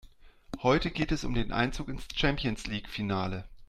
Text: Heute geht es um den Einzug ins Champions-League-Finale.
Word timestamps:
Heute 0.63 0.89
geht 0.89 1.11
es 1.11 1.23
um 1.23 1.35
den 1.35 1.51
Einzug 1.51 1.87
ins 1.89 2.07
Champions-League-Finale. 2.15 3.47